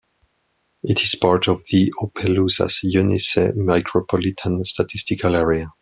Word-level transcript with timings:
It 0.81 1.03
is 1.03 1.13
part 1.13 1.47
of 1.47 1.61
the 1.71 1.93
Opelousas-Eunice 2.01 3.35
Micropolitan 3.55 4.65
Statistical 4.65 5.35
Area. 5.35 5.71